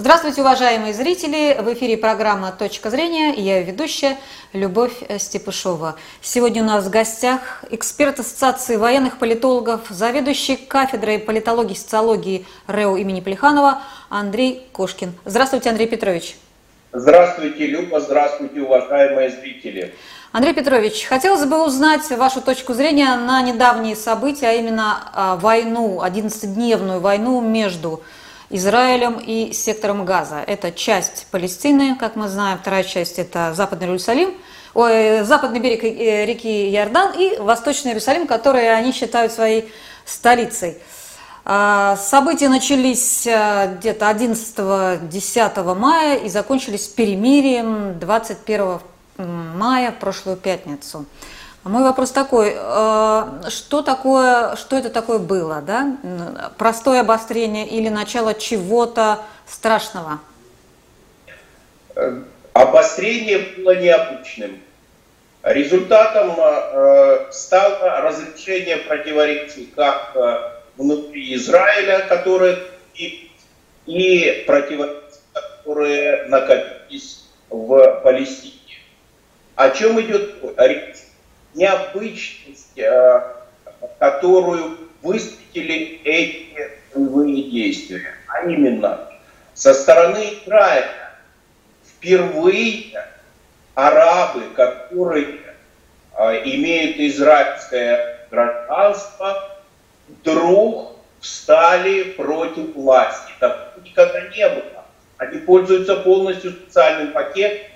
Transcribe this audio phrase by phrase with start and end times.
[0.00, 1.60] Здравствуйте, уважаемые зрители!
[1.60, 4.16] В эфире программа «Точка зрения» и я ведущая
[4.54, 5.96] Любовь Степышова.
[6.22, 12.96] Сегодня у нас в гостях эксперт Ассоциации военных политологов, заведующий кафедрой политологии и социологии РЭО
[12.96, 15.12] имени Плеханова Андрей Кошкин.
[15.26, 16.38] Здравствуйте, Андрей Петрович!
[16.94, 18.00] Здравствуйте, Люба!
[18.00, 19.94] Здравствуйте, уважаемые зрители!
[20.32, 26.00] Андрей Петрович, хотелось бы узнать вашу точку зрения на недавние события, а именно а, войну,
[26.02, 28.02] 11-дневную войну между
[28.50, 30.42] Израилем и сектором Газа.
[30.44, 34.34] Это часть Палестины, как мы знаем, вторая часть это Западный Иерусалим,
[34.74, 39.72] ой, западный берег э, реки Иордан и Восточный Иерусалим, которые они считают своей
[40.04, 40.78] столицей.
[41.44, 48.80] А, события начались э, где-то 11-10 мая и закончились перемирием 21
[49.16, 51.06] мая, прошлую пятницу.
[51.62, 55.98] А мой вопрос такой, э, что такое, что это такое было, да?
[56.56, 60.20] Простое обострение или начало чего-то страшного?
[61.96, 62.22] Э,
[62.54, 64.58] обострение было необычным.
[65.42, 70.16] Результатом э, стало разрешение противоречий как
[70.78, 72.58] внутри Израиля, которые
[72.94, 73.30] и,
[73.84, 74.96] и противоречия,
[75.34, 78.54] которые накопились в Палестине.
[79.56, 81.09] О чем идет речь?
[81.54, 83.22] Необычность, э,
[83.98, 88.14] которую высветили эти боевые действия.
[88.28, 89.08] А именно,
[89.54, 91.12] со стороны Израиля
[91.84, 93.04] впервые
[93.74, 95.40] арабы, которые
[96.16, 99.58] э, имеют израильское гражданство,
[100.08, 103.32] вдруг встали против власти.
[103.38, 104.84] Так никогда не было.
[105.18, 107.66] Они пользуются полностью специальным пакетом,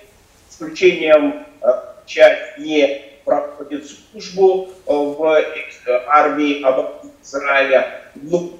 [0.49, 1.67] исключением э,
[2.05, 6.63] часть не проходит службу э, в э, армии
[7.21, 8.01] Израиля.
[8.15, 8.59] Ну,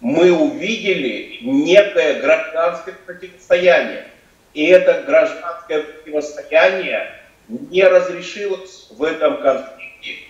[0.00, 4.06] мы увидели некое гражданское противостояние.
[4.54, 7.12] И это гражданское противостояние
[7.48, 10.24] не разрешилось в этом конфликте.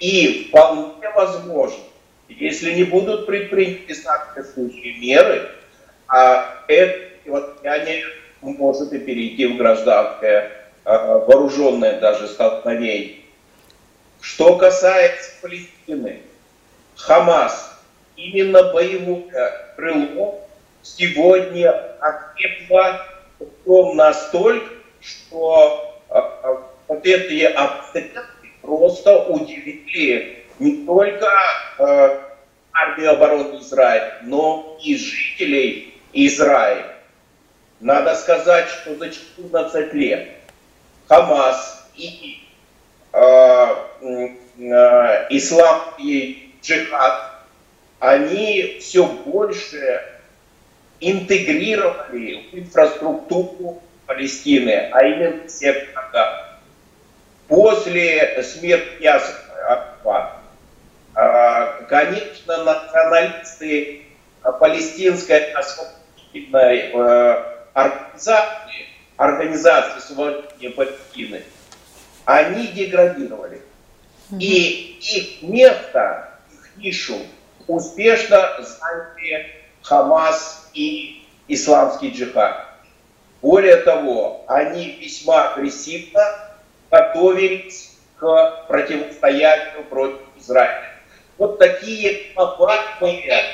[0.00, 1.84] И вполне возможно,
[2.28, 5.50] если не будут предприняты соответствующие меры,
[6.08, 8.04] а это противостояние
[8.40, 13.16] может и перейти в гражданское вооруженное даже столкновение.
[14.20, 16.20] Что касается Палестины,
[16.96, 17.80] Хамас,
[18.16, 20.46] именно боевое крыло
[20.82, 21.70] сегодня
[22.00, 23.00] окрепло
[23.64, 28.24] том настолько, что а, а, вот эти обстрелы
[28.60, 31.26] просто удивили не только
[32.72, 36.86] армию обороны Израиля, но и жителей Израиля.
[37.80, 40.28] Надо сказать, что за 14 лет
[41.10, 42.40] Хамас и
[43.12, 43.66] э,
[44.00, 47.32] э, исламский джихад,
[47.98, 50.04] они все больше
[51.00, 56.60] интегрировали в инфраструктуру Палестины, а именно сектор Газа.
[57.48, 60.36] После смерти Ясова,
[61.16, 64.02] э, конечно, националисты
[64.60, 67.44] палестинской освободительной э,
[67.74, 68.89] организации
[69.20, 71.42] организации освобождения Палестины,
[72.24, 73.60] они деградировали.
[74.38, 77.18] И их место, их нишу
[77.66, 79.46] успешно заняли
[79.82, 82.66] Хамас и исламский джихад.
[83.42, 86.22] Более того, они весьма агрессивно
[86.90, 90.94] готовились к противостоянию против Израиля.
[91.36, 93.44] Вот такие глобальные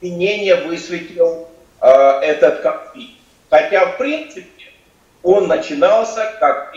[0.00, 1.48] изменения высветил
[1.80, 3.18] э, этот конфликт.
[3.52, 4.48] Хотя, в принципе,
[5.22, 6.74] он начинался как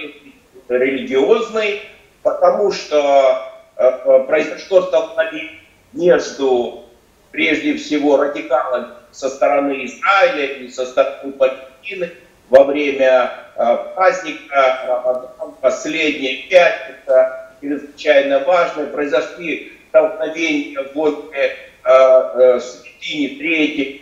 [0.69, 1.81] религиозный,
[2.23, 5.59] потому что э, э, произошло столкновение
[5.93, 6.85] между,
[7.31, 12.11] прежде всего, радикалами со стороны Израиля и со стороны Палестины
[12.49, 24.01] во время э, праздника Рамадан, последняя пятница, чрезвычайно важная, произошли столкновения возле святыни третьей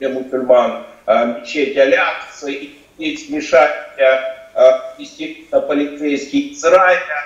[0.00, 7.16] мусульман, мечеть Алякса и здесь вмешательство, естественно, полицейский Израиля,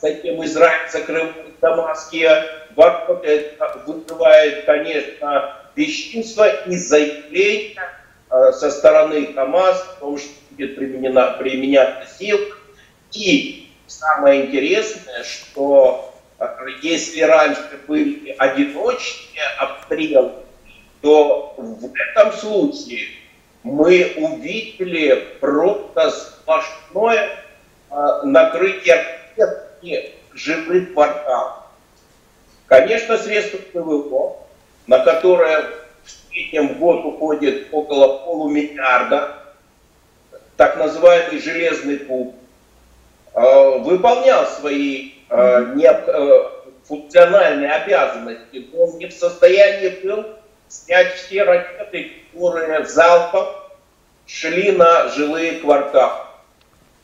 [0.00, 2.44] затем Израиль закрывает Дамасские
[2.76, 7.88] ворота, это вызывает, конечно, бесчинство и заявление
[8.30, 12.38] э, со стороны Хамас о том, что будет применена, применяться сил.
[13.12, 16.46] И самое интересное, что э,
[16.82, 20.32] если раньше были одиночные обстрелы,
[21.00, 23.08] то в этом случае
[23.64, 27.30] мы увидели просто сплошное
[27.90, 29.04] э, накрытие
[30.32, 31.64] живых порталов.
[32.66, 34.36] Конечно, средства ПВО,
[34.86, 35.64] на которое
[36.04, 39.38] среднем в год уходит около полумиллиарда,
[40.56, 42.34] так называемый железный куб,
[43.34, 46.50] э, выполнял свои э,
[46.84, 50.26] функциональные обязанности, но он не в состоянии был
[50.74, 53.46] снять все ракеты, которые залпом
[54.26, 56.24] шли на жилые кварталы.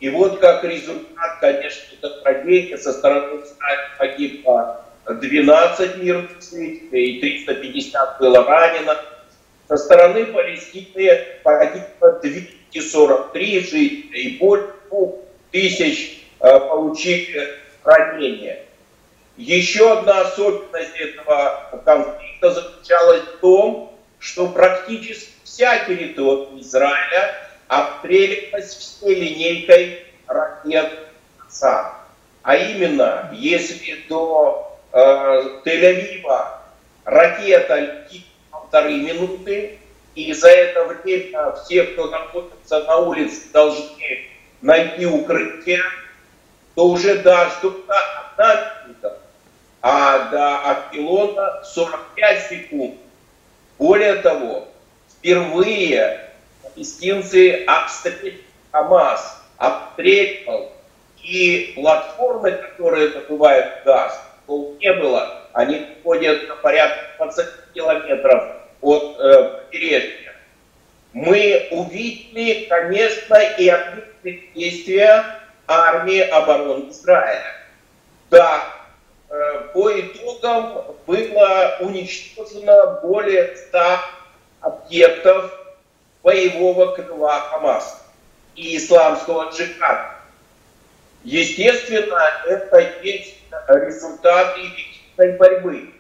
[0.00, 2.78] И вот как результат, конечно, это трагедия.
[2.78, 8.96] Со стороны Израиля погибло 12 мирных жителей, и 350 было ранено.
[9.69, 14.73] Со стороны Палестины погибло 243 жителя, и более
[15.52, 18.64] тысяч э, получили ранения.
[19.40, 29.14] Еще одна особенность этого конфликта заключалась в том, что практически вся территория Израиля обстреливалась всей
[29.14, 30.92] линейкой ракет
[31.48, 31.87] САД.
[32.42, 34.98] А именно, если до э,
[35.64, 36.58] Тель-Авива
[37.06, 39.78] ракета летит полторы минуты,
[40.16, 44.26] и за это время все, кто находится на улице, должны
[44.60, 45.81] найти укрытие,
[46.75, 47.54] то уже даже
[47.88, 48.80] одна
[49.82, 52.94] а до Акпилона 45 секунд.
[53.79, 54.69] Более того,
[55.09, 56.31] впервые
[56.62, 60.73] палестинцы обстреливали Хамас, обстреливал
[61.23, 65.44] и платформы, которые добывают газ, не было.
[65.53, 68.44] Они ходят на порядка 20 километров
[68.81, 69.61] от э.
[71.12, 75.25] Мы увидели, конечно, и ответные действия
[75.67, 77.56] армии обороны Израиля.
[78.31, 78.62] Да,
[79.73, 83.99] по итогам было уничтожено более 100
[84.61, 85.53] объектов
[86.23, 87.99] боевого крыла Хамаса
[88.56, 90.17] и исламского джихада.
[91.23, 93.37] Естественно, это есть
[93.69, 95.94] результаты эффективной борьбы.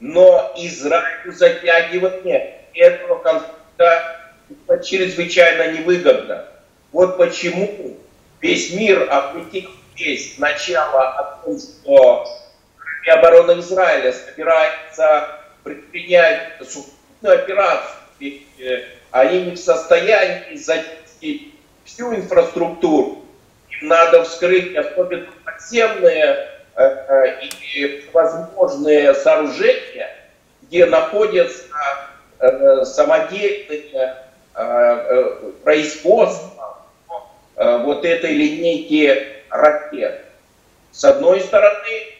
[0.00, 4.20] Но Израилю затягивание этого конфликта
[4.84, 6.44] чрезвычайно невыгодно.
[6.92, 7.96] Вот почему
[8.42, 12.26] весь мир обратил весь начало о том, что
[13.06, 21.54] оборона Израиля собирается предпринять сухопутную операцию, э, они не в состоянии защитить
[21.84, 23.24] всю инфраструктуру.
[23.80, 30.10] Им надо вскрыть особенно подземные э, э, и возможные сооружения,
[30.62, 31.64] где находятся
[32.84, 34.16] самодельные
[35.62, 36.78] производства
[37.56, 40.24] вот этой линейки ракет.
[40.90, 42.14] С одной стороны,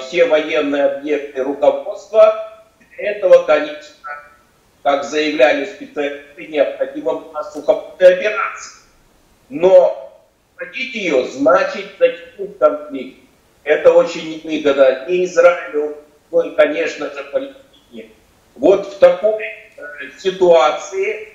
[0.00, 2.64] все военные объекты руководства
[2.96, 3.94] этого, конечно,
[4.82, 8.82] как заявляли специалисты, необходима была сухопутная операция.
[9.48, 10.22] Но
[10.56, 13.18] хотите ее, значит затянуть конфликт.
[13.64, 15.96] Это очень невыгодно ни Израилю,
[16.30, 18.10] ну и, конечно же, Палестине.
[18.54, 19.74] Вот в такой э,
[20.18, 21.28] ситуации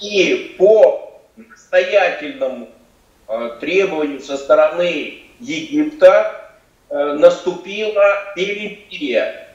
[0.00, 2.75] и по настоятельному э,
[3.60, 6.52] требованию со стороны Египта
[6.88, 9.46] э, наступила перемирие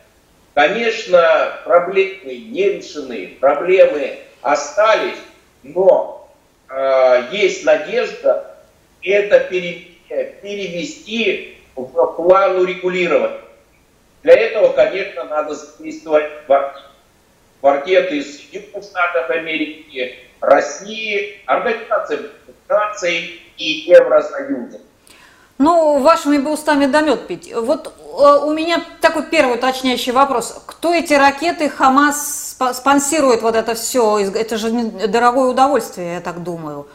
[0.53, 5.18] Конечно, проблемы не решены, проблемы остались,
[5.63, 6.29] но
[6.69, 8.57] э, есть надежда
[9.01, 13.39] это перевести в план урегулирования.
[14.24, 16.45] Для этого, конечно, надо задействовать
[17.62, 18.12] квартет.
[18.12, 22.30] Из Соединенных Штатов Америки, России, Организации
[22.68, 24.80] Наций и Евросоюза.
[25.58, 27.53] Ну, вашими бы устами да пить.
[27.53, 30.60] Вот э, у меня такой первый уточняющий вопрос.
[30.65, 34.18] Кто эти ракеты Хамас спонсирует вот это все?
[34.20, 36.88] Это же дорогое удовольствие, я так думаю.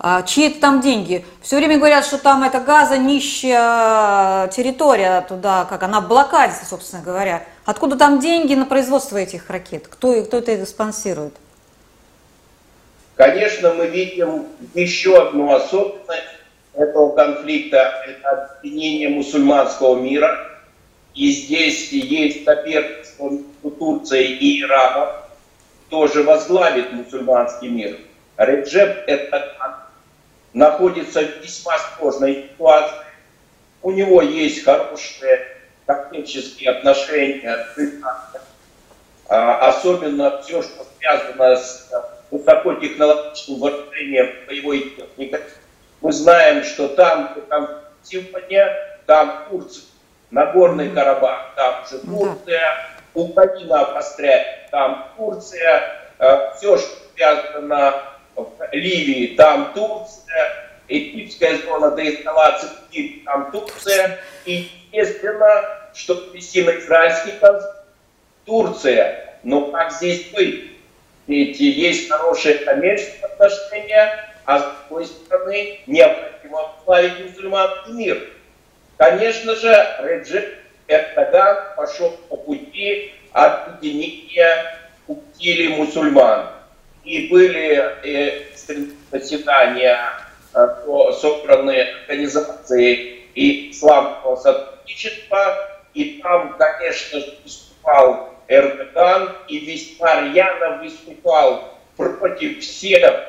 [0.00, 1.24] А чьи это там деньги?
[1.42, 7.02] Все время говорят, что там это газа нищая территория туда, как она в блокаде, собственно
[7.02, 7.44] говоря.
[7.68, 9.88] Откуда там деньги на производство этих ракет?
[9.88, 11.34] Кто, кто это спонсирует?
[13.14, 16.22] Конечно, мы видим еще одну особенность
[16.72, 20.62] этого конфликта– это объединение мусульманского мира.
[21.14, 25.10] И здесь есть соперничество между Турцией и Ираном,
[25.90, 27.98] тоже возглавит мусульманский мир.
[28.38, 29.74] Реджеп Эрдоган
[30.54, 32.96] находится в весьма сложной ситуации.
[33.82, 35.57] У него есть хорошие
[35.88, 37.66] тактические отношения.
[39.30, 41.90] А, особенно все, что связано с
[42.30, 45.40] высокотехнологичным вооружением боевой техники.
[46.00, 47.68] Мы знаем, что там, там
[48.02, 48.70] сегодня,
[49.06, 49.84] там Турция,
[50.30, 52.60] Нагорный Карабах, там же Турция,
[53.14, 57.94] Украина обостряет, там Турция, э, все, что связано
[58.36, 67.32] в Ливии, там Турция, Египетская зона деэскалации, там Турция, и естественно, что вести на израильский
[67.40, 67.74] конфликт,
[68.44, 69.38] Турция.
[69.42, 70.70] Но как здесь быть?
[71.26, 78.30] Ведь есть хорошие коммерческие отношения, а с другой стороны необходимо славить мусульманский мир.
[78.96, 80.54] Конечно же, Реджеп
[80.88, 86.48] Эрдоган пошел по пути объединения утили мусульман.
[87.04, 88.42] И были э,
[89.10, 89.98] заседания
[90.54, 90.66] э,
[91.20, 102.60] собранные организации и исламского сотрудничества, и там, конечно, выступал Эрдоган и весьма рьяно выступал против
[102.60, 103.24] всех,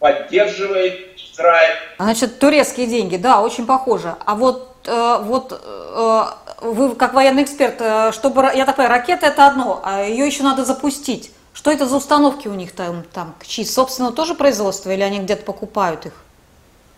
[0.00, 1.76] поддерживает Израиль.
[1.98, 4.16] Значит, турецкие деньги, да, очень похоже.
[4.26, 6.24] А вот, э, вот э,
[6.62, 10.42] вы как военный эксперт, э, чтобы, я так понимаю, ракета это одно, а ее еще
[10.42, 11.30] надо запустить.
[11.52, 13.64] Что это за установки у них там, там чьи?
[13.64, 16.12] Собственно, тоже производство или они где-то покупают их?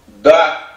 [0.06, 0.69] Да,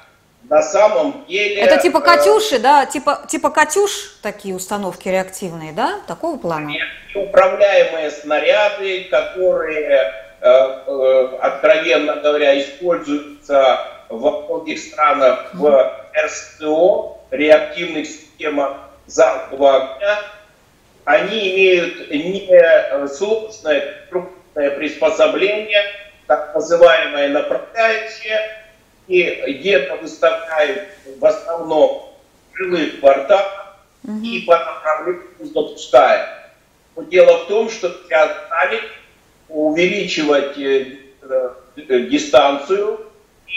[0.54, 1.62] на самом деле...
[1.62, 2.86] Это типа э, Катюши, э, да?
[2.86, 6.02] Типа, типа Катюш такие установки реактивные, да?
[6.08, 6.72] Такого плана?
[7.16, 13.80] Управляемые снаряды, которые, э, э, откровенно говоря, используются
[14.10, 15.92] во многих странах в
[16.24, 20.20] РСТО, реактивных системах залпового огня,
[21.06, 23.96] они имеют не э, сложное
[24.54, 25.82] приспособление,
[26.28, 28.63] так называемое направляющее,
[29.08, 32.14] и где-то выставляют в основном
[32.52, 34.20] в жилых кварталах угу.
[34.24, 36.30] и по направлению запускают.
[36.96, 38.90] Но дело в том, что заставить
[39.50, 40.98] увеличивать э,
[41.76, 43.08] э, дистанцию,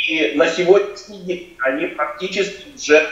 [0.08, 3.08] и на сегодняшний день они практически уже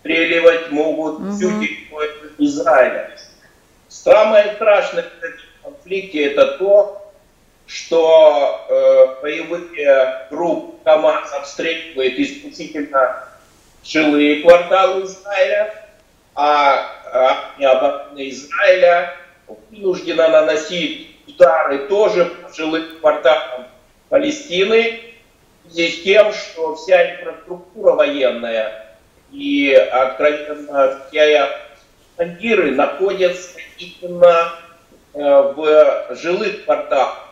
[0.00, 1.30] стреливать могут угу.
[1.32, 3.16] всю территорию Израиля.
[3.88, 7.09] Самое страшное в этом конфликте это то,
[7.70, 13.28] что э, боевые группы КАМАЗ обстреливают исключительно
[13.84, 15.72] жилые кварталы Израиля,
[16.34, 19.14] а армия обороны Израиля
[19.70, 23.66] вынуждена наносить удары тоже по жилым кварталам
[24.08, 25.00] Палестины,
[25.68, 28.96] с тем, что вся инфраструктура военная
[29.30, 31.48] и откровенно все
[32.16, 34.54] командиры находятся именно
[35.14, 37.29] э, в жилых кварталах.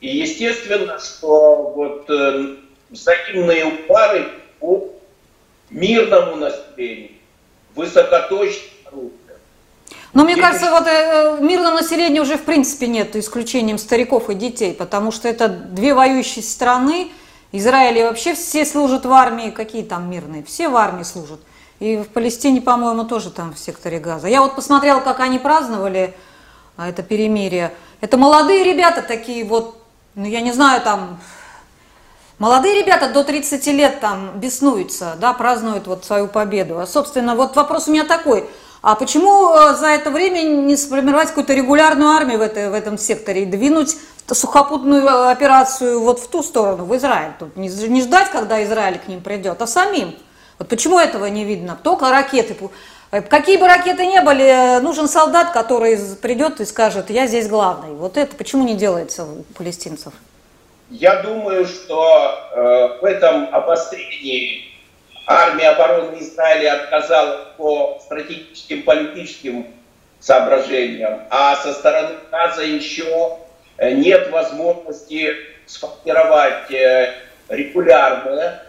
[0.00, 2.56] И естественно, что вот э,
[2.88, 4.28] взаимные удары
[4.58, 4.88] по
[5.68, 7.10] мирному населению,
[7.74, 9.12] высокоточным оружием.
[10.12, 14.74] Но мне кажется, вот э, мирного населения уже в принципе нет, исключением стариков и детей,
[14.74, 17.10] потому что это две воюющие страны.
[17.52, 21.40] Израиле вообще все служат в армии, какие там мирные, все в армии служат.
[21.80, 24.28] И в Палестине, по-моему, тоже там в секторе Газа.
[24.28, 26.14] Я вот посмотрела, как они праздновали
[26.76, 27.72] а, это перемирие.
[28.00, 29.79] Это молодые ребята такие вот
[30.14, 31.20] ну я не знаю, там,
[32.38, 36.78] молодые ребята до 30 лет там беснуются, да, празднуют вот свою победу.
[36.78, 38.48] А, собственно, вот вопрос у меня такой,
[38.82, 42.96] а почему э, за это время не сформировать какую-то регулярную армию в, этой, в этом
[42.96, 47.32] секторе и двинуть сухопутную э, операцию вот в ту сторону, в Израиль?
[47.38, 50.14] Тут не, не ждать, когда Израиль к ним придет, а самим.
[50.58, 51.78] Вот почему этого не видно?
[51.82, 52.56] Только ракеты.
[53.12, 57.94] Э, какие бы ракеты ни были, нужен солдат, который придет и скажет, я здесь главный.
[57.94, 60.12] Вот это почему не делается у палестинцев?
[60.90, 64.64] Я думаю, что э, в этом обострении
[65.26, 69.66] армия обороны Израиля отказала по стратегическим политическим
[70.18, 73.38] соображениям, а со стороны Газа еще
[73.76, 75.34] э, нет возможности
[75.66, 77.14] сформировать э,
[77.48, 78.62] регулярное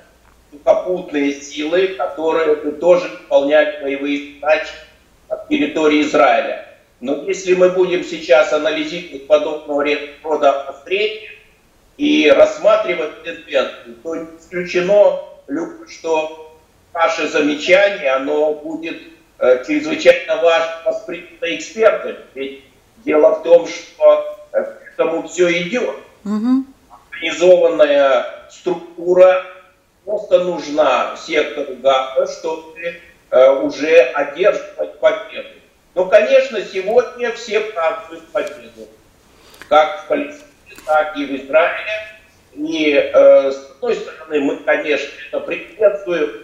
[0.52, 4.74] сухопутные силы, которые тоже выполняли боевые задачи
[5.30, 6.68] на территории Израиля.
[7.00, 9.86] Но если мы будем сейчас анализировать подобного
[10.24, 11.32] рода обострения
[11.98, 15.20] и рассматривать тенденцию, то исключено,
[15.88, 16.58] что
[16.94, 19.02] наше замечание, оно будет
[19.40, 22.18] э, чрезвычайно важно воспринято экспертами.
[22.36, 22.64] Ведь
[23.04, 25.96] дело в том, что э, к этому все идет.
[26.24, 26.66] Угу.
[27.12, 29.44] Организованная структура
[30.06, 35.50] просто нужна сектору ГАПа, чтобы э, уже одерживать победу.
[35.94, 38.88] Но, конечно, сегодня все празднуют победу.
[39.68, 40.46] Как в Палестине,
[40.86, 42.12] так и в Израиле.
[42.54, 46.44] И э, с одной стороны, мы, конечно, это приветствуем,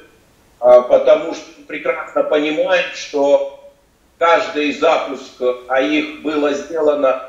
[0.62, 3.72] э, потому что прекрасно понимаем, что
[4.18, 7.22] каждый запуск, а их было сделано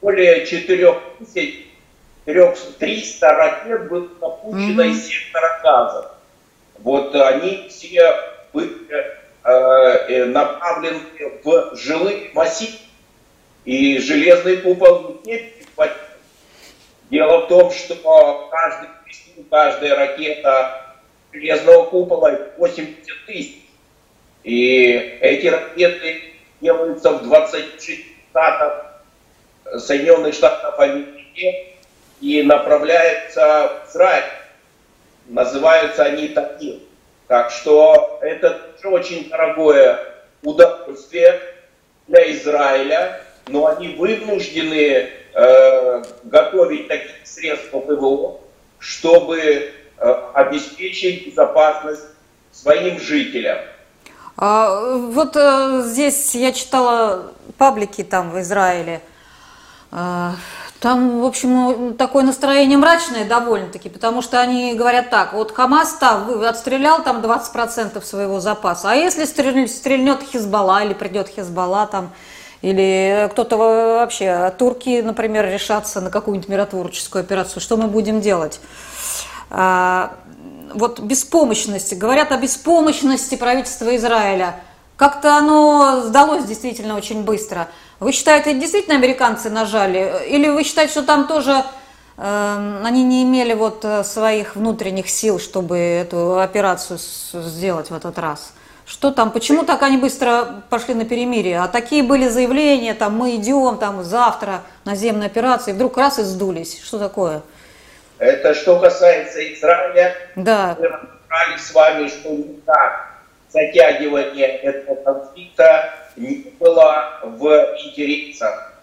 [0.00, 1.67] более 4 тысяч,
[2.78, 4.90] 300 ракет было запущено mm-hmm.
[4.90, 6.10] из сектора газа.
[6.80, 8.14] Вот они все
[8.52, 11.00] были э, э, направлены
[11.42, 12.76] в жилые массивы.
[13.64, 15.52] И железный купол не
[17.10, 18.90] Дело в том, что каждый,
[19.50, 20.96] каждая ракета
[21.32, 23.62] железного купола 80 тысяч.
[24.44, 24.90] И
[25.22, 29.02] эти ракеты делаются в 26 штатах
[29.78, 31.77] Соединенных Штатов Америки
[32.20, 34.24] и направляются в Израиль.
[35.26, 36.80] Называются они таким.
[37.26, 39.98] Так что это очень дорогое
[40.42, 41.40] удовольствие
[42.06, 48.40] для Израиля, но они вынуждены э, готовить такие средства ПВО,
[48.78, 49.70] чтобы э,
[50.34, 52.06] обеспечить безопасность
[52.50, 53.58] своим жителям.
[54.36, 59.00] А, вот э, здесь я читала паблики там в Израиле.
[59.92, 60.30] Э,
[60.80, 65.94] там, в общем, ну, такое настроение мрачное довольно-таки, потому что они говорят так, вот Хамас
[65.94, 72.12] там отстрелял там 20% своего запаса, а если стрельнет Хизбалла или придет Хизбалла там,
[72.62, 78.60] или кто-то вообще, турки, например, решатся на какую-нибудь миротворческую операцию, что мы будем делать?
[79.50, 80.14] А,
[80.74, 84.60] вот беспомощности, говорят о беспомощности правительства Израиля.
[84.96, 87.68] Как-то оно сдалось действительно очень быстро.
[88.00, 90.24] Вы считаете, действительно американцы нажали?
[90.28, 91.64] Или вы считаете, что там тоже
[92.16, 98.18] э, они не имели вот э, своих внутренних сил, чтобы эту операцию сделать в этот
[98.18, 98.52] раз?
[98.86, 101.60] Что там, почему так они быстро пошли на перемирие?
[101.60, 106.80] А такие были заявления, там мы идем, там завтра наземной операции, вдруг раз и сдулись.
[106.82, 107.42] Что такое?
[108.18, 110.14] Это что касается Израиля.
[110.36, 110.76] Да.
[110.78, 113.08] Мы разобрались с вами, что никак
[113.50, 118.74] затягивание этого конфликта не было в интересах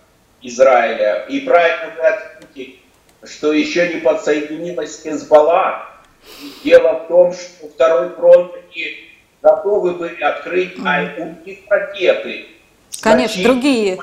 [0.41, 1.25] Израиля.
[1.29, 2.79] И правильно вы отметили,
[3.23, 5.85] что еще не подсоединилась Хезбалла.
[6.63, 9.09] Дело в том, что второй фронт они
[9.41, 12.47] готовы были открыть, а у них ракеты.
[13.01, 13.99] Конечно, другие.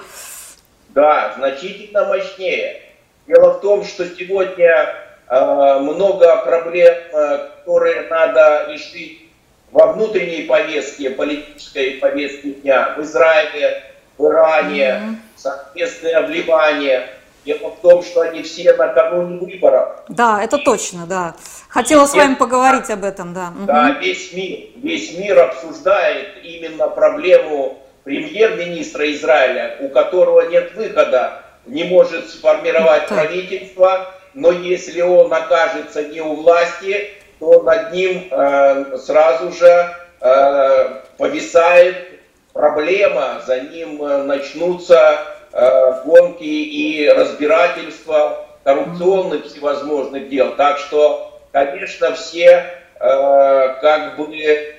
[0.91, 2.83] Да, значительно мощнее.
[3.27, 5.03] Дело в том, что сегодня
[5.35, 9.31] Э, много проблем, э, которые надо решить
[9.73, 13.83] во внутренней повестке, политической повестке дня в Израиле,
[14.19, 15.15] в Иране, mm-hmm.
[15.37, 17.09] соответственно, в Ливане.
[17.45, 20.05] Дело в том, что они все накануне выборов.
[20.09, 21.35] Да, это точно, да.
[21.69, 23.53] Хотела с вами поговорить об этом, да.
[23.67, 31.83] Да, весь мир, весь мир обсуждает именно проблему премьер-министра Израиля, у которого нет выхода, не
[31.83, 37.11] может сформировать правительство, но если он окажется не у власти,
[37.43, 42.21] то над ним э, сразу же э, повисает
[42.53, 45.19] проблема, за ним э, начнутся
[45.53, 50.55] э, гонки и разбирательства коррупционных всевозможных дел.
[50.55, 52.65] Так что, конечно, все
[53.01, 54.77] э, как бы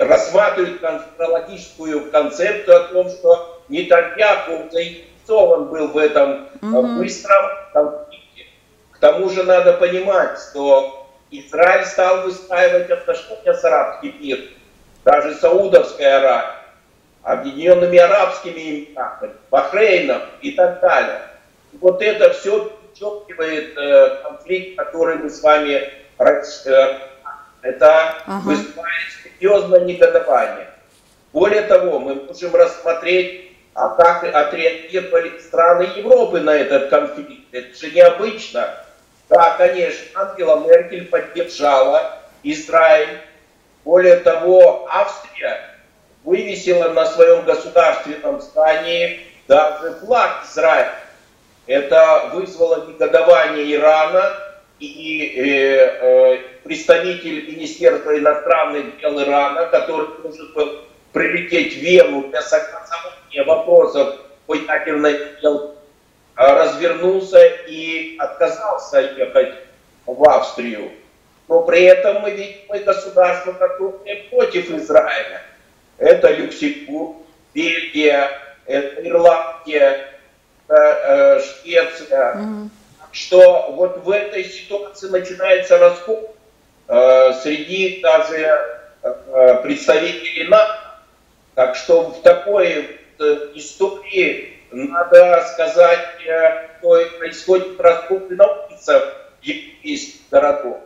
[0.00, 6.96] рассматривают конспирологическую концепцию о том, что Нетаньяху заинтересован был в этом mm-hmm.
[6.96, 7.44] быстром
[8.90, 10.97] к тому же надо понимать, что
[11.30, 14.44] Израиль стал выстраивать отношения с арабским миром,
[15.04, 16.54] даже Саудовская Аравия,
[17.22, 21.20] Объединенными Арабскими Эмиратами, Бахрейном и так далее.
[21.74, 26.98] вот это все подчеркивает э, конфликт, который мы с вами э,
[27.62, 28.40] это ага.
[28.44, 30.68] вызывает серьезное негодование.
[31.32, 37.52] Более того, мы можем рассмотреть, а как отреагировали страны Европы на этот конфликт.
[37.52, 38.74] Это же необычно.
[39.28, 43.18] Да, конечно, Ангела Меркель поддержала Израиль.
[43.84, 45.74] Более того, Австрия
[46.24, 50.94] вывесила на своем государственном здании даже флаг Израиля.
[51.66, 54.34] Это вызвало негодование Ирана,
[54.78, 60.80] и э, э, представитель Министерства иностранных дел Ирана, который должен был
[61.12, 65.77] прилететь в Вену для согласования вопросов по ядерной сделке,
[66.38, 69.54] развернулся и отказался ехать
[70.06, 70.92] в Австрию.
[71.48, 75.42] Но при этом мы видим и государства, которые против Израиля.
[75.98, 77.16] Это Люксембург,
[77.54, 78.30] Бельгия,
[78.66, 80.20] это Ирландия,
[80.68, 82.34] это, э, Швеция.
[82.34, 82.68] Mm-hmm.
[83.10, 86.36] Что вот в этой ситуации начинается раскол
[86.86, 88.60] э, среди даже
[89.02, 90.78] э, представителей НАТО.
[91.54, 96.00] Так что в такой э, истории надо сказать,
[96.78, 100.78] что происходит раскоп на улицах европейских городов.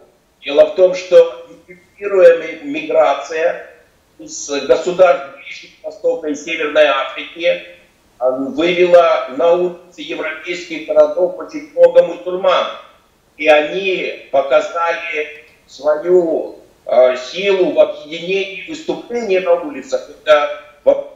[0.45, 3.67] Дело в том, что инфектируемая миграция
[4.19, 7.63] из государств Ближнего Востока и Северной Африки
[8.19, 12.67] а, вывела на улицы европейских городов очень много мусульман.
[13.37, 20.09] И они показали свою э, силу в объединении выступлений на улицах.
[20.11, 20.72] Это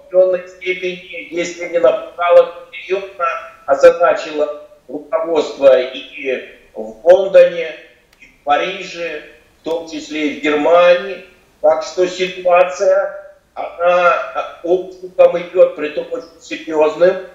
[0.07, 3.27] определенной степени, если не напугала, серьезно
[3.67, 7.75] озадачила руководство и в Лондоне,
[8.21, 9.23] и в Париже,
[9.61, 11.25] в том числе и в Германии.
[11.61, 14.15] Так что ситуация, она
[14.63, 17.27] обступом идет, при том очень серьезным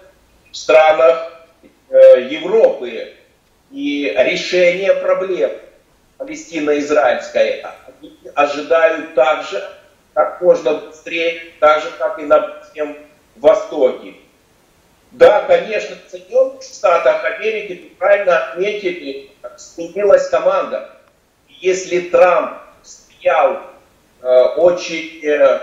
[0.52, 1.48] в странах
[1.90, 3.14] э, Европы
[3.72, 5.52] и решение проблем
[6.18, 7.64] палестино-израильской
[8.36, 9.64] ожидают так же,
[10.13, 12.97] как можно быстрее, так же, как и на Ближнем
[13.38, 14.15] Востоке.
[15.12, 20.97] Да, конечно, в Соединенных Штатах Америки, правильно отметили, сменилась команда.
[21.47, 23.62] Если Трамп стоял
[24.21, 25.60] э, очень э,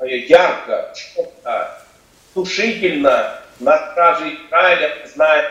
[0.00, 1.80] ярко, четко,
[2.34, 5.50] тушительно на страже Израиля, зная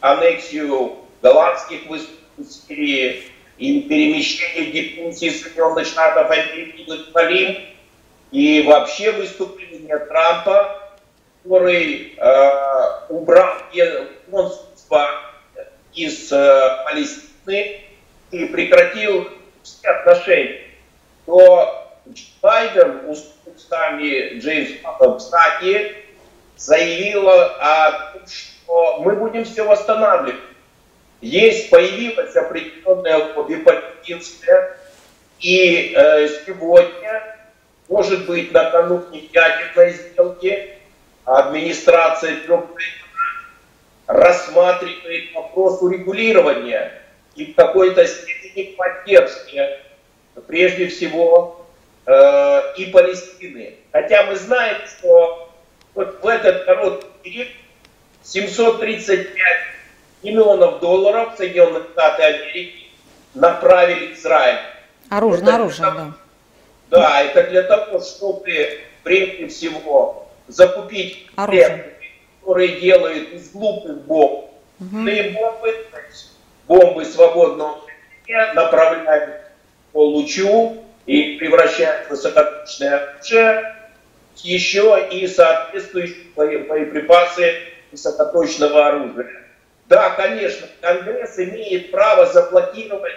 [0.00, 7.56] аннексию голландских выступлений и перемещение дипмиссии Соединенных Штатов Америки в Иерусалим,
[8.30, 10.92] и вообще выступление Трампа,
[11.42, 13.54] который э, убрал
[14.30, 15.08] консульство
[15.92, 17.80] из э, Палестины
[18.30, 19.28] и прекратил
[19.62, 20.62] все отношения,
[21.26, 21.82] то
[22.40, 23.02] Байден
[23.44, 25.96] устами Джеймса кстати,
[26.56, 30.40] заявила о том, что мы будем все восстанавливать.
[31.22, 33.64] Есть, появилась определенная лобби
[35.38, 37.36] и э, сегодня,
[37.88, 40.70] может быть, накануне ядерной сделки,
[41.24, 42.66] администрация Джо
[44.08, 46.92] рассматривает вопрос урегулирования
[47.36, 49.64] и в какой-то степени поддержки,
[50.48, 51.64] прежде всего,
[52.04, 53.76] э, и Палестины.
[53.92, 55.52] Хотя мы знаем, что
[55.94, 57.48] вот в этот короткий период
[58.24, 59.72] 735
[60.22, 62.86] миллионов долларов Соединенных Штаты Америки
[63.34, 64.58] направили Израиль.
[65.08, 66.12] Оружие, на оружие, да.
[66.90, 71.94] Да, это для того, чтобы прежде всего закупить оружие,
[72.40, 74.44] которые делают из глупых бомб
[74.80, 75.04] угу.
[75.32, 75.86] бомбы,
[76.66, 77.80] бомбы свободного
[78.54, 79.42] направляют
[79.92, 83.76] по лучу и превращают в высокоточное оружие,
[84.36, 87.54] еще и соответствующие боеприпасы
[87.90, 89.42] высокоточного оружия.
[89.88, 93.14] Да, конечно, Конгресс имеет право заблокировать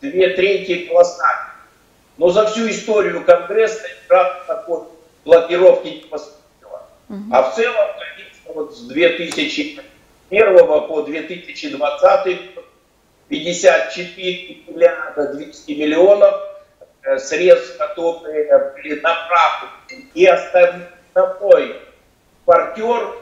[0.00, 1.48] две трети голоса.
[2.16, 4.84] Но за всю историю Конгресса ни такой
[5.24, 6.88] блокировки не поступило.
[7.08, 7.22] Угу.
[7.32, 12.38] А в целом, конечно, вот с 2001 по 2020
[13.28, 16.34] 54 миллиарда 200 миллионов
[17.02, 21.76] э, средств, которые были направлены и основной
[22.44, 23.14] партнер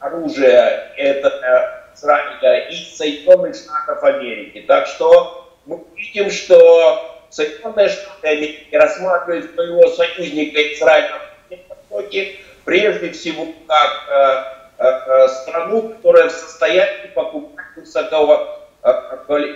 [0.00, 4.64] оружия, это Израиля и Соединенных Штатов Америки.
[4.66, 13.10] Так что мы видим, что Соединенные Штаты Америки рассматривают своего союзника Израиля в Востоке прежде
[13.12, 18.90] всего как э, э, э, страну, которая в состоянии покупать высокого, э,
[19.28, 19.54] э,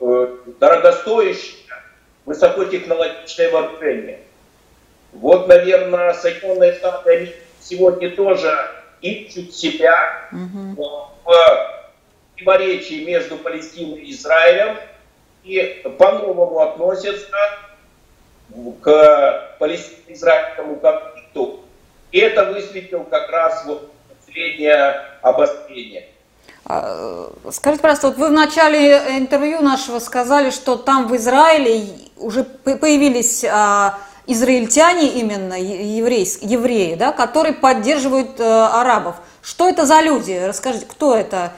[0.00, 1.56] э, дорогостоящее,
[2.24, 4.20] высокотехнологичное вооружение.
[5.12, 8.56] Вот, наверное, Соединенные Штаты Америки сегодня тоже
[9.00, 11.10] ищут себя угу.
[11.24, 11.76] в
[12.34, 14.76] противоречии между Палестиной и Израилем
[15.44, 17.36] и по-новому относятся
[18.80, 21.60] к палестино-израильскому конфликту.
[22.12, 23.90] И это высветил как раз вот
[24.26, 26.06] среднее обострение.
[26.64, 32.44] А, скажите, пожалуйста, вот вы в начале интервью нашего сказали, что там в Израиле уже
[32.44, 39.16] появились а, израильтяне именно, еврейс, евреи, да, которые поддерживают э, арабов.
[39.42, 40.42] Что это за люди?
[40.44, 41.52] Расскажите, кто это?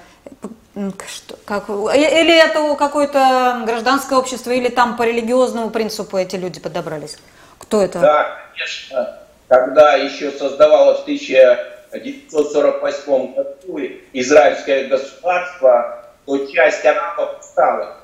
[1.08, 7.18] Что, как, или это какое-то гражданское общество, или там по религиозному принципу эти люди подобрались?
[7.58, 7.98] Кто это?
[7.98, 9.18] Да, конечно.
[9.48, 13.80] Когда еще создавалось в 1948 году
[14.12, 17.96] израильское государство, то часть арабов стала.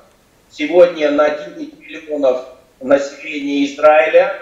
[0.49, 2.45] Сегодня на 9 миллионов
[2.81, 4.35] населения Израиля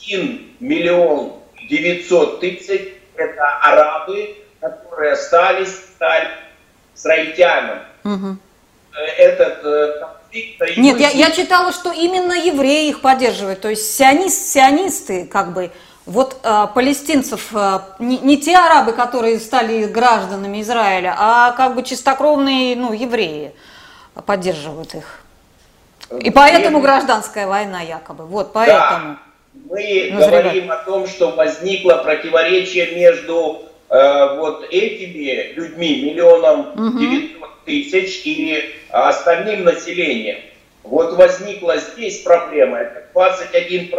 [0.00, 1.32] 1 миллион
[1.68, 6.28] 900 тысяч– это арабы, которые остались, стали
[6.94, 7.80] израильтянами.
[8.04, 8.36] Угу.
[9.18, 10.78] Этот э, конфликт...
[10.78, 15.70] Нет, я, я читала, что именно евреи их поддерживают, то есть сионист, сионисты как бы
[16.06, 21.82] вот э, палестинцев, э, не, не те арабы, которые стали гражданами Израиля, а как бы
[21.82, 23.52] чистокровные ну, евреи
[24.24, 25.20] поддерживают их.
[26.20, 28.24] И поэтому гражданская война якобы.
[28.24, 29.14] Вот поэтому.
[29.14, 29.25] Да
[29.64, 36.98] мы ну, говорим о том, что возникло противоречие между э, вот этими людьми, миллионом угу.
[36.98, 40.38] 900 тысяч и остальным населением.
[40.82, 43.92] Вот возникла здесь проблема, это 21%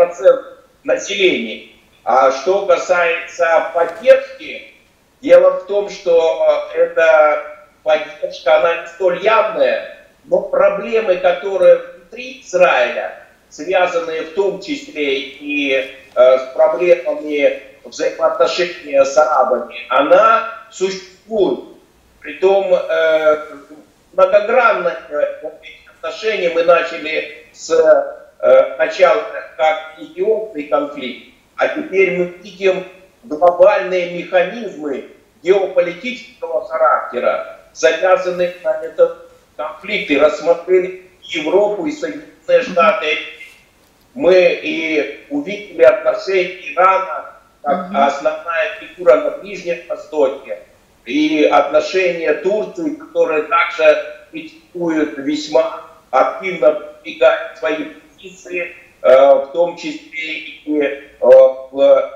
[0.83, 1.69] населения.
[2.05, 4.71] А что касается поддержки,
[5.21, 13.26] дело в том, что эта поддержка, она не столь явная, но проблемы, которые внутри Израиля,
[13.49, 21.59] связанные в том числе и э, с проблемами взаимоотношения с арабами, она существует.
[22.19, 23.37] Притом э,
[24.13, 24.97] многогранное
[25.95, 29.23] отношения мы начали с э, начала
[29.55, 32.85] как регионный конфликт, а теперь мы видим
[33.23, 35.09] глобальные механизмы
[35.41, 43.17] геополитического характера, завязанные на этот конфликт, и рассмотрели Европу и Соединенные Штаты.
[44.17, 50.57] Мы и увидели отношения Ирана как основная фигура на Ближнем Востоке,
[51.05, 53.95] и отношения Турции, которые также
[54.31, 59.99] критикуют весьма активно продвигают свои позиции, э, в том числе
[60.65, 62.11] и э, в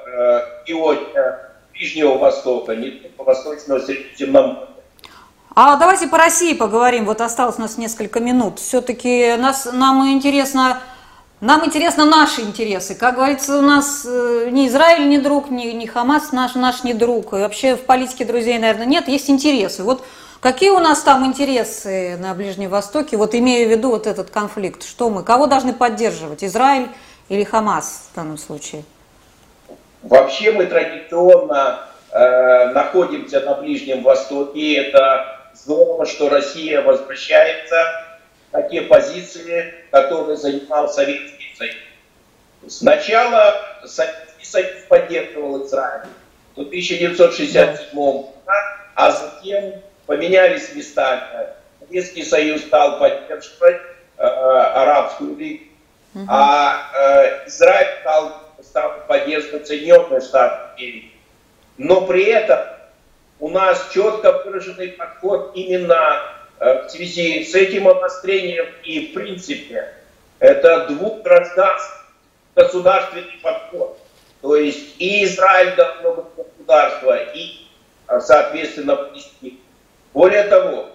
[0.65, 1.37] регионе э,
[1.71, 4.69] Ближнего Востока, не только Восточного Средиземноморья.
[5.53, 7.05] А давайте по России поговорим.
[7.05, 8.57] Вот осталось у нас несколько минут.
[8.57, 10.79] Все-таки нас, нам интересно,
[11.41, 12.95] нам интересно наши интересы.
[12.95, 17.33] Как говорится, у нас ни Израиль не друг, ни, ни Хамас наш, наш не друг.
[17.33, 19.07] И вообще в политике друзей, наверное, нет.
[19.07, 19.83] Есть интересы.
[19.83, 20.03] Вот
[20.41, 24.81] Какие у нас там интересы на Ближнем Востоке, вот имея в виду вот этот конфликт?
[24.81, 26.89] Что мы, кого должны поддерживать, Израиль
[27.29, 28.83] или Хамас в данном случае?
[30.01, 34.77] Вообще мы традиционно э, находимся на Ближнем Востоке.
[34.77, 37.75] Это здорово, что Россия возвращается
[38.69, 41.75] те позиции, которые занимал Советский Союз.
[42.67, 46.07] Сначала Советский Союз поддерживал Израиль
[46.55, 48.33] в 1967 году,
[48.95, 51.21] а затем поменялись местами.
[51.79, 53.81] Советский Союз стал поддерживать
[54.17, 55.63] э, арабскую лигу,
[56.13, 56.25] угу.
[56.27, 61.11] а э, Израиль стал, стал поддерживать Соединенные Штаты Америки.
[61.77, 62.59] Но при этом
[63.39, 66.21] у нас четко выраженный подход именно
[66.61, 69.93] в связи с этим обострением и в принципе
[70.37, 72.01] это двухгражданский
[72.55, 73.97] государственный подход.
[74.41, 77.67] То есть и Израиль должно быть государство, и,
[78.07, 79.57] э, соответственно, Палестина.
[80.13, 80.89] Более того,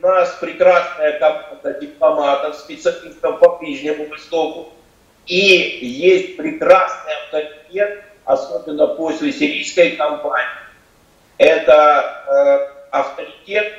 [0.00, 4.72] у нас прекрасная команда дипломатов, специалистов по Ближнему Востоку,
[5.26, 10.46] и есть прекрасный авторитет, особенно после сирийской кампании.
[11.38, 13.72] Это э, авторитет,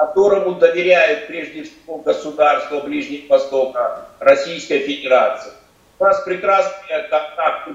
[0.00, 5.52] которому доверяют прежде всего государства Ближнего Востока, Российской Федерации.
[5.98, 7.74] У нас прекрасные контакты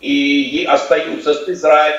[0.00, 1.98] и остаются с Израилем.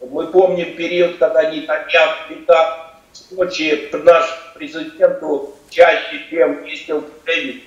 [0.00, 2.66] Мы помним период, когда Нетаньяху летал
[3.12, 4.24] Сочи наш
[4.54, 7.60] президенту чаще, чем ездил в Киеве.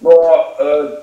[0.00, 1.02] Но э,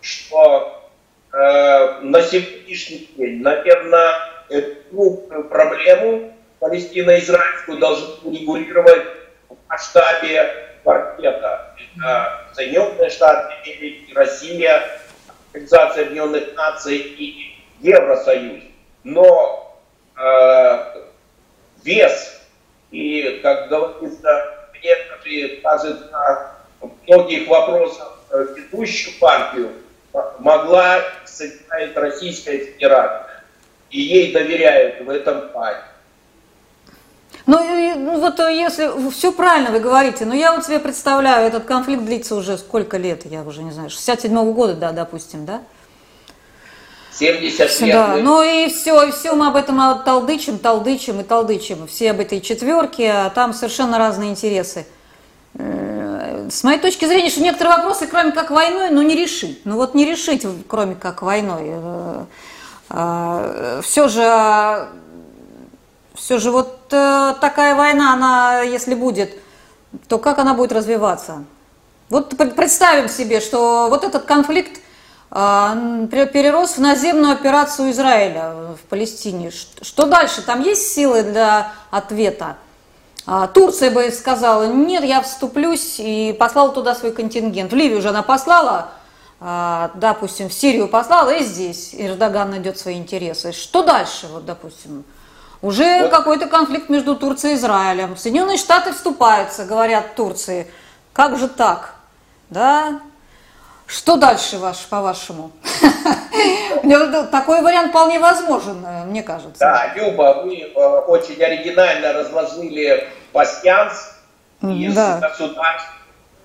[0.00, 0.88] что
[1.32, 4.14] э, на сегодняшний день, наверное,
[4.48, 6.35] эту проблему
[6.66, 9.06] Палестино-Израильскую должны регулировать
[9.48, 11.76] в масштабе квартета.
[11.78, 14.82] Это Соединенные Штаты Америки, Россия,
[15.52, 18.64] Организация Объединенных Наций и Евросоюз.
[19.04, 19.80] Но
[20.16, 21.02] э,
[21.84, 22.40] вес
[22.90, 25.60] и, как говорится, некоторые
[26.10, 26.52] на
[27.06, 29.70] многих вопросах э, ведущую партию
[30.40, 33.44] могла создать Российская Федерация.
[33.90, 35.78] И ей доверяют в этом плане.
[37.46, 41.64] Ну, ну вот э, если все правильно вы говорите, но я вот себе представляю, этот
[41.64, 45.62] конфликт длится уже сколько лет, я уже не знаю, 67 -го года, да, допустим, да?
[47.12, 47.94] 70 лет.
[47.94, 51.86] Да, ну и все, и все мы об этом толдычим, толдычим и толдычим.
[51.86, 54.86] Все об этой четверке, а там совершенно разные интересы.
[55.54, 59.60] Э, с моей точки зрения, что некоторые вопросы, кроме как войной, ну не решить.
[59.64, 61.62] Ну вот не решить, кроме как войной.
[61.64, 62.24] Э,
[62.90, 64.88] э, все же,
[66.14, 69.36] все же вот такая война, она, если будет,
[70.08, 71.44] то как она будет развиваться?
[72.08, 74.80] Вот представим себе, что вот этот конфликт
[75.30, 75.76] а,
[76.08, 79.50] перерос в наземную операцию Израиля в Палестине.
[79.50, 80.42] Что дальше?
[80.42, 82.56] Там есть силы для ответа?
[83.26, 87.72] А, Турция бы сказала, нет, я вступлюсь и послала туда свой контингент.
[87.72, 88.90] В Ливию уже она послала,
[89.40, 93.50] а, допустим, в Сирию послала, и здесь Эрдоган найдет свои интересы.
[93.50, 95.04] Что дальше, вот, допустим?
[95.62, 96.10] Уже вот.
[96.10, 98.16] какой-то конфликт между Турцией и Израилем.
[98.16, 100.70] Соединенные Штаты вступаются, говорят Турции.
[101.12, 101.94] Как же так?
[102.50, 103.00] Да,
[103.86, 105.52] что дальше, ваш, по-вашему?
[107.30, 109.58] Такой вариант вполне возможен, э, мне кажется.
[109.60, 114.16] Да, Люба, вы э, очень оригинально разложили пасьянс
[114.62, 115.20] из да.
[115.20, 115.92] государств,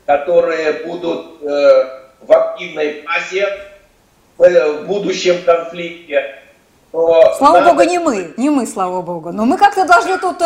[0.06, 3.48] которые будут э, в активной фазе
[4.38, 6.41] в будущем конфликте.
[6.94, 7.72] Но слава надо...
[7.72, 9.32] богу, не мы, не мы, слава богу.
[9.32, 10.38] Но мы как-то должны тут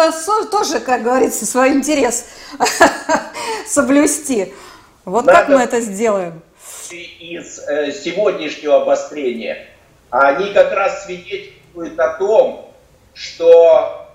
[0.51, 2.25] тоже, как говорится, свой интерес
[3.67, 4.53] соблюсти.
[5.05, 5.39] Вот надо...
[5.39, 6.41] как мы это сделаем?
[6.91, 9.67] из э, сегодняшнего обострения,
[10.09, 12.71] они как раз свидетельствуют о том,
[13.13, 14.07] что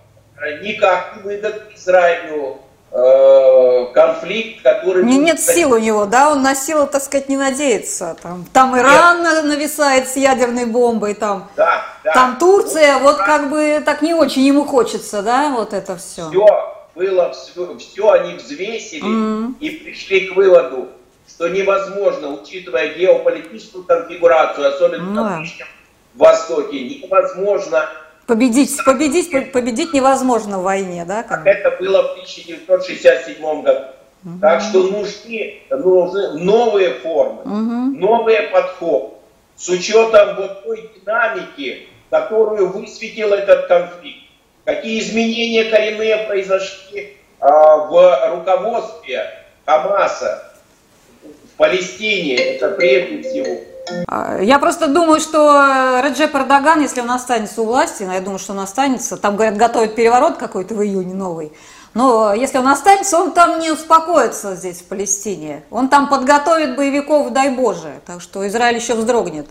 [0.63, 5.05] никак не выдаст Израилю э, конфликт, который...
[5.05, 8.17] Не, нет сил у него, да, он на силу, так сказать, не надеется.
[8.21, 9.45] Там, там Иран нет.
[9.45, 12.13] нависает с ядерной бомбой, там, да, да.
[12.13, 13.25] там Турция, вот да.
[13.25, 16.29] как бы так не очень ему хочется, да, вот это все.
[16.31, 16.47] Все
[16.97, 19.55] было, все, все они взвесили mm-hmm.
[19.61, 20.89] и пришли к выводу,
[21.29, 25.15] что невозможно, учитывая геополитическую конфигурацию, особенно mm-hmm.
[25.15, 25.67] на Ближнем
[26.15, 27.89] Востоке, невозможно
[28.31, 31.25] Победить, победить, победить невозможно в войне, да?
[31.25, 33.87] Как это было в 1967 году.
[34.25, 34.39] Угу.
[34.41, 37.99] Так что нужны, нужны новые формы, угу.
[37.99, 39.15] новые подходы
[39.57, 44.23] с учетом вот той динамики, которую высветил этот конфликт.
[44.65, 49.29] Какие изменения коренные произошли а, в руководстве
[49.67, 50.53] Хамаса
[51.25, 53.70] в Палестине, это прежде всего.
[54.07, 58.53] А, я просто думаю, что Реджеп Эрдоган, если он останется у власти, я думаю, что
[58.53, 61.53] он останется, там, говорят, готовят переворот какой-то в июне новый,
[61.95, 65.65] но если он останется, он там не успокоится здесь, в Палестине.
[65.71, 68.01] Он там подготовит боевиков, дай Боже.
[68.07, 69.49] Так что Израиль еще вздрогнет.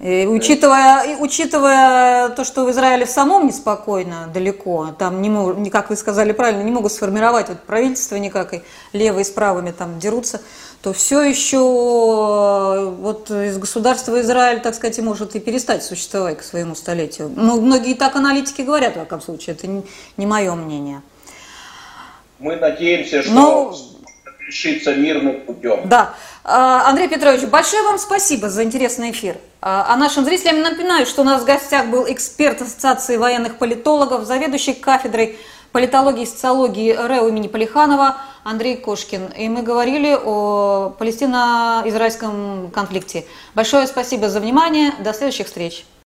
[0.00, 5.70] И учитывая, и учитывая то, что в Израиле в самом неспокойно, далеко, там, не могут,
[5.70, 8.62] как вы сказали правильно, не могут сформировать вот правительство никак, и
[8.94, 10.40] левые с правыми там дерутся,
[10.82, 16.74] то все еще вот из государства Израиль, так сказать, может и перестать существовать к своему
[16.74, 17.30] столетию.
[17.34, 19.82] Ну, многие так аналитики говорят, в таком случае, это не,
[20.16, 21.02] не мое мнение.
[22.38, 23.76] Мы надеемся, что Но...
[24.46, 25.86] решится мирным путем.
[25.86, 26.14] Да.
[26.42, 29.36] А, Андрей Петрович, большое вам спасибо за интересный эфир.
[29.60, 34.24] А, а нашим зрителям напоминаю, что у нас в гостях был эксперт Ассоциации военных политологов,
[34.24, 35.38] заведующий кафедрой
[35.72, 39.26] политологии и социологии РЭУ имени Полиханова Андрей Кошкин.
[39.36, 43.26] И мы говорили о палестино-израильском конфликте.
[43.54, 44.92] Большое спасибо за внимание.
[45.02, 45.84] До следующих встреч.